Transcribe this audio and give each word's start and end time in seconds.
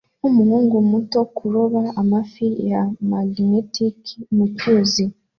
Nkumuhungu 0.19 0.75
muto 0.91 1.19
kuroba 1.35 1.81
amafi 2.01 2.47
ya 2.69 2.81
magnetiki 3.09 4.15
mucyuzi 4.35 5.03